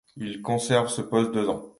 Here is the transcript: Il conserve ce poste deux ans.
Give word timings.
Il 0.17 0.41
conserve 0.41 0.87
ce 0.87 1.03
poste 1.03 1.31
deux 1.31 1.47
ans. 1.47 1.69